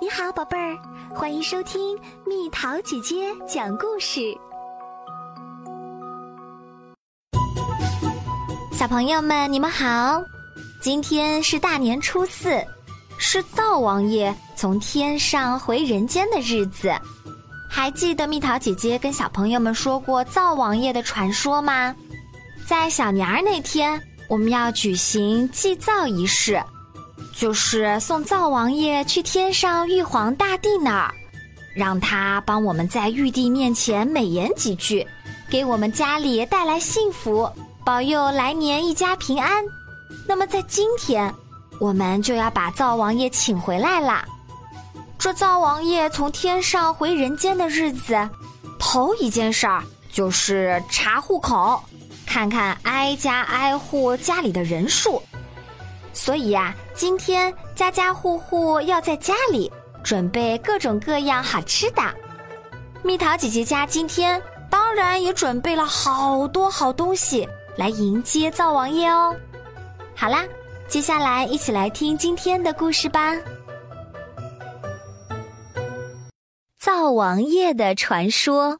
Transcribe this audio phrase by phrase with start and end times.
[0.00, 0.76] 你好，宝贝儿，
[1.14, 4.20] 欢迎收听蜜桃姐姐讲故事。
[8.72, 10.22] 小朋友们，你们好！
[10.80, 12.64] 今天是大年初四，
[13.18, 16.92] 是灶王爷从天上回人间的日子。
[17.70, 21.94] 还记得蜜桃姐姐跟小朋友们说过灶王爷的传说吗？
[22.66, 26.62] 在小年儿那天，我们要举行祭灶仪式。
[27.32, 31.14] 就是送灶王爷去天上玉皇大帝那儿，
[31.74, 35.06] 让他帮我们在玉帝面前美言几句，
[35.50, 37.50] 给我们家里带来幸福，
[37.84, 39.64] 保佑来年一家平安。
[40.28, 41.34] 那么在今天，
[41.80, 44.24] 我们就要把灶王爷请回来啦。
[45.18, 48.28] 这灶王爷从天上回人间的日子，
[48.78, 51.82] 头一件事儿就是查户口，
[52.26, 55.22] 看看挨家挨户家里的人数。
[56.12, 59.70] 所以呀，今天家家户户要在家里
[60.04, 62.02] 准备各种各样好吃的。
[63.02, 69.34] 蜜桃姐姐家今天当然也准备了好多好东西来迎接灶王爷哦。
[70.14, 70.44] 好啦，
[70.86, 73.34] 接下来一起来听今天的故事吧。
[76.78, 78.78] 灶王爷的传说。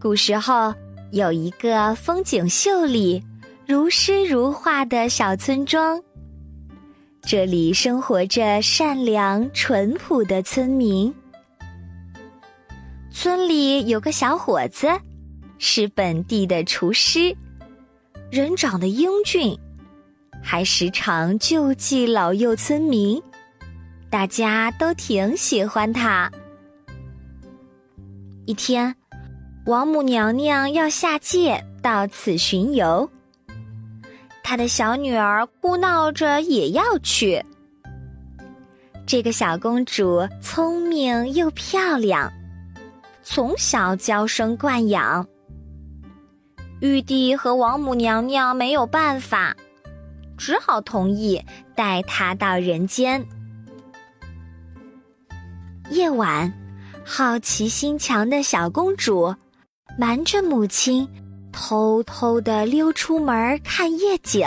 [0.00, 0.74] 古时候
[1.10, 3.24] 有一个风景秀丽。
[3.70, 6.02] 如诗如画的小村庄，
[7.22, 11.14] 这里生活着善良淳朴的村民。
[13.12, 14.88] 村里有个小伙子，
[15.60, 17.32] 是本地的厨师，
[18.28, 19.56] 人长得英俊，
[20.42, 23.22] 还时常救济老幼村民，
[24.10, 26.28] 大家都挺喜欢他。
[28.46, 28.92] 一天，
[29.66, 33.08] 王母娘娘要下界到此巡游。
[34.42, 37.44] 他的小女儿哭闹着也要去。
[39.06, 42.32] 这个小公主聪明又漂亮，
[43.22, 45.26] 从小娇生惯养。
[46.80, 49.54] 玉帝和王母娘娘没有办法，
[50.38, 53.24] 只好同意带她到人间。
[55.90, 56.52] 夜晚，
[57.04, 59.34] 好奇心强的小公主
[59.98, 61.06] 瞒着母亲。
[61.52, 64.46] 偷偷的溜出门看夜景。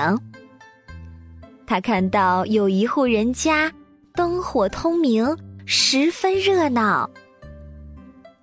[1.65, 3.71] 他看到有一户人家
[4.13, 7.09] 灯火通明，十分热闹。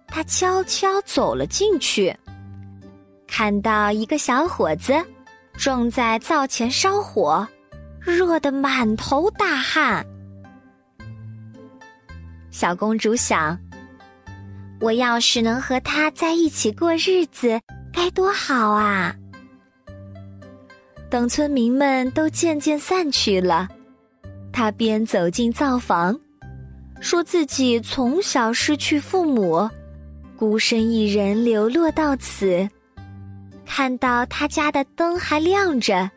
[0.06, 2.16] 他悄悄走了进去，
[3.28, 4.94] 看到一个小伙子
[5.52, 7.46] 正在灶前烧火，
[8.00, 10.04] 热得满头大汗。
[12.50, 13.56] 小公主想：
[14.80, 17.60] 我要是能和他在一起过日子。
[18.02, 19.14] 该多好啊！
[21.10, 23.68] 等村民们都渐渐散去了，
[24.50, 26.18] 他便走进灶房，
[26.98, 29.68] 说自己从小失去父母，
[30.34, 32.66] 孤身一人流落到此，
[33.66, 36.10] 看到他家的灯还亮着，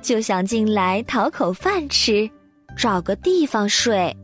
[0.00, 2.30] 就想进来讨口饭吃，
[2.76, 4.16] 找个地方睡。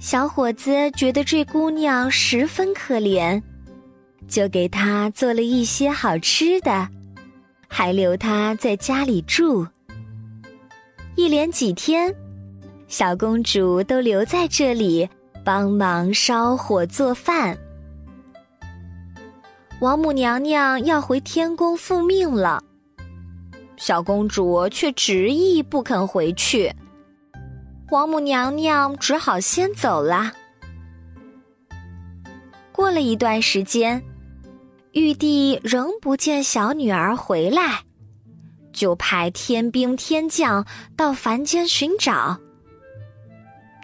[0.00, 3.40] 小伙子觉得这姑娘十分可怜。
[4.28, 6.88] 就给他做了一些好吃的，
[7.68, 9.66] 还留他在家里住。
[11.14, 12.14] 一连几天，
[12.88, 15.08] 小公主都留在这里
[15.44, 17.56] 帮忙烧火做饭。
[19.80, 22.62] 王母娘娘要回天宫复命了，
[23.76, 26.74] 小公主却执意不肯回去。
[27.90, 30.32] 王母娘娘只好先走了。
[32.72, 34.02] 过了一段时间。
[34.96, 37.82] 玉帝仍不见小女儿回来，
[38.72, 40.64] 就派天兵天将
[40.96, 42.34] 到凡间寻找。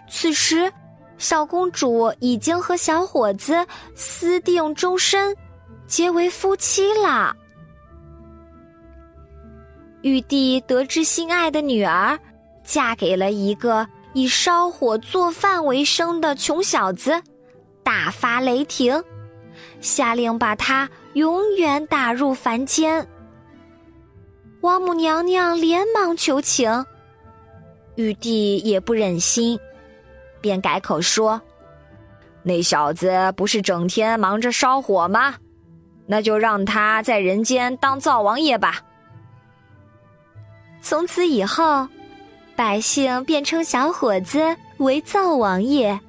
[0.09, 0.73] 此时，
[1.19, 3.63] 小公主已经和小伙子
[3.93, 5.37] 私定终身，
[5.85, 7.37] 结为夫妻了。
[10.01, 12.19] 玉帝得知心爱的女儿
[12.63, 17.21] 嫁给了一个以烧火做饭为生的穷小子，
[17.83, 19.03] 大发雷霆。
[19.79, 23.07] 下令把他永远打入凡间。
[24.61, 26.85] 王母娘娘连忙求情，
[27.95, 29.59] 玉帝也不忍心，
[30.41, 31.41] 便改口说
[32.43, 35.35] ：“那小子不是整天忙着烧火吗？
[36.05, 38.81] 那就让他在人间当灶王爷吧。”
[40.81, 41.87] 从此以后，
[42.55, 45.99] 百姓便称小伙子为灶王爷。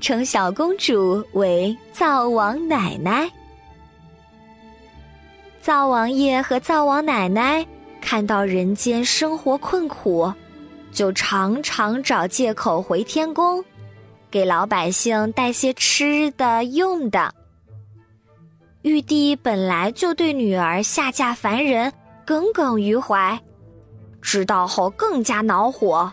[0.00, 3.30] 称小公主为灶王奶奶。
[5.60, 7.66] 灶王爷和灶王奶奶
[8.00, 10.32] 看到人间生活困苦，
[10.90, 13.62] 就常常找借口回天宫，
[14.30, 17.34] 给老百姓带些吃的用的。
[18.80, 21.92] 玉帝本来就对女儿下嫁凡人
[22.24, 23.38] 耿耿于怀，
[24.22, 26.10] 知道后更加恼火，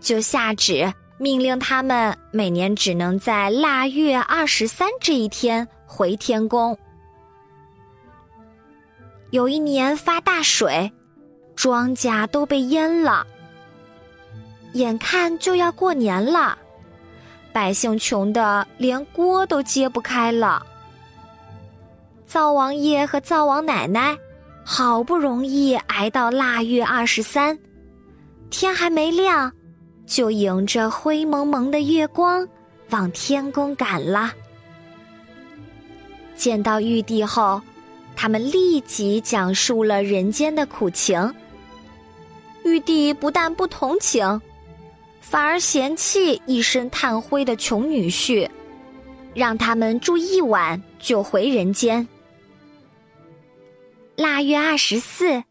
[0.00, 6.76] 就下旨命令他们每年只能在腊月二十三这一天回天宫。
[9.30, 10.92] 有一年发大水，
[11.54, 13.26] 庄稼都被淹了，
[14.72, 16.58] 眼看就要过年了，
[17.52, 20.66] 百姓穷的连锅都揭不开了。
[22.26, 24.16] 灶王爷和灶王奶奶
[24.64, 27.58] 好不容易挨到腊月二十三，
[28.50, 29.52] 天还没亮，
[30.06, 32.46] 就迎着灰蒙蒙的月光
[32.90, 34.32] 往天宫赶了。
[36.36, 37.60] 见到玉帝后，
[38.22, 41.34] 他们立即讲述了人间的苦情。
[42.64, 44.38] 玉帝不但不同情，
[45.22, 48.46] 反而嫌弃一身炭灰的穷女婿，
[49.32, 52.06] 让他们住一晚就回人间。
[54.16, 55.42] 腊月二十四，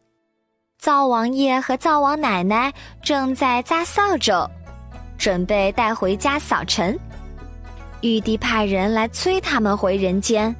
[0.77, 2.71] 灶王爷和灶王奶奶
[3.01, 4.48] 正在扎扫帚，
[5.18, 6.95] 准备带回家扫尘。
[8.01, 10.56] 玉帝派人来催他们回人间。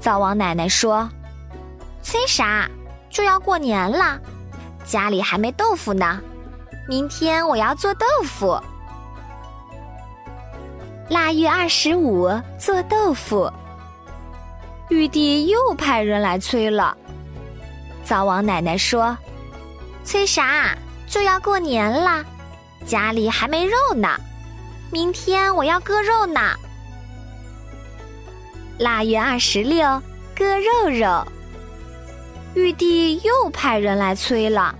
[0.00, 1.06] 灶王奶奶说
[2.02, 2.66] ：“催啥？
[3.10, 4.18] 就要过年了，
[4.84, 6.18] 家里还没豆腐呢。
[6.88, 8.58] 明天我要做豆腐。”
[11.10, 13.52] 腊月二十五做豆腐。
[14.88, 16.96] 玉帝又派人来催了。
[18.02, 19.16] 灶王奶奶说
[20.02, 20.74] ：“催啥？
[21.06, 22.24] 就要过年了，
[22.86, 24.08] 家里还没肉呢。
[24.90, 26.40] 明天我要割肉呢。”
[28.80, 30.02] 腊月二十六，
[30.34, 31.22] 割肉肉。
[32.54, 34.74] 玉帝又派人来催了。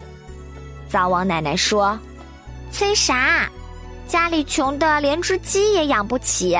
[0.88, 2.00] 灶王奶奶说
[2.72, 3.46] ：“催啥？
[4.08, 6.58] 家里穷的连只鸡也养不起，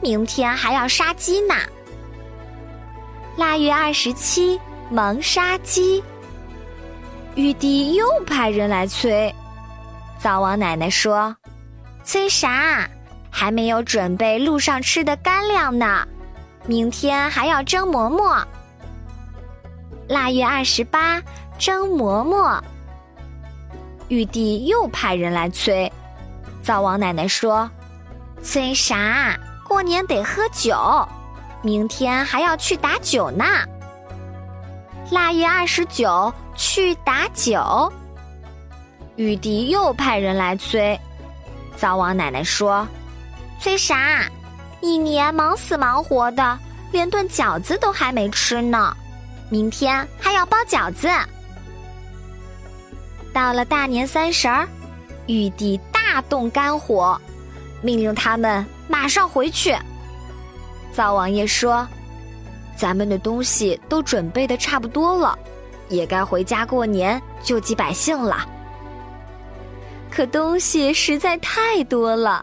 [0.00, 1.56] 明天还要杀鸡呢。”
[3.36, 6.00] 腊月二十七，忙杀鸡。
[7.34, 9.34] 玉帝又派人来催，
[10.20, 11.36] 灶王奶奶说
[12.04, 12.88] ：“催啥？
[13.28, 16.06] 还没有准备路上吃的干粮呢，
[16.66, 18.42] 明天还要蒸馍馍。”
[20.08, 21.22] 腊月二十八，
[21.58, 22.62] 蒸馍馍。
[24.08, 25.92] 玉帝又派人来催，
[26.62, 27.68] 灶王奶奶说
[28.42, 29.36] ：“催啥？
[29.66, 30.76] 过年得喝酒。”
[31.62, 33.44] 明天还要去打酒呢。
[35.10, 37.92] 腊月二十九去打酒，
[39.16, 40.96] 玉帝又派人来催。
[41.76, 42.86] 灶王奶奶说
[43.58, 44.30] ：“催啥？
[44.86, 46.56] 一年忙死忙活的，
[46.92, 48.96] 连顿饺子都还没吃呢。
[49.50, 51.08] 明天还要包饺子。”
[53.34, 54.66] 到了大年三十儿，
[55.26, 57.20] 玉帝大动肝火，
[57.82, 59.76] 命令他们马上回去。
[60.92, 61.86] 灶王爷说
[62.78, 65.36] ：“咱们的东西都准备的差不多了，
[65.88, 68.48] 也该回家过年救济百姓了。”
[70.10, 72.42] 可东西实在太多了，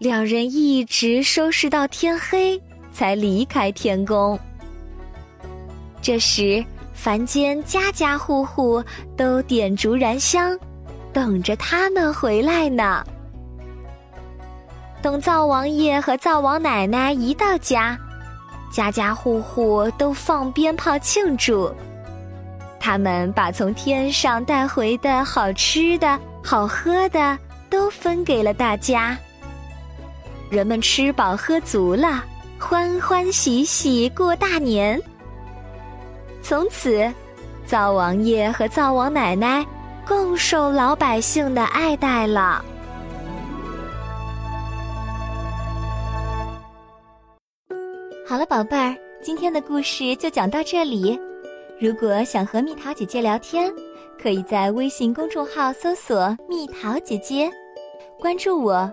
[0.00, 2.58] 两人一直收拾到天黑
[2.90, 4.38] 才离开天宫。
[6.00, 6.64] 这时，
[6.94, 8.82] 凡间家家户户
[9.14, 10.58] 都点烛燃香，
[11.12, 13.04] 等着他们回来呢。
[15.02, 17.94] 等灶王爷和灶王奶奶一到家，
[18.72, 21.70] 家家户户都放鞭炮庆祝。
[22.78, 27.38] 他们把从天上带回的好吃的好喝的
[27.68, 29.14] 都分给了大家。
[30.50, 32.24] 人们吃饱喝足了，
[32.58, 35.00] 欢欢喜喜过大年。
[36.42, 37.08] 从此，
[37.64, 39.64] 灶王爷和灶王奶奶
[40.04, 42.64] 更受老百姓的爱戴了。
[48.26, 51.16] 好了，宝贝儿，今天的故事就讲到这里。
[51.80, 53.72] 如果想和蜜桃姐姐聊天，
[54.20, 57.50] 可以在微信公众号搜索“蜜桃姐姐”，
[58.20, 58.92] 关注我，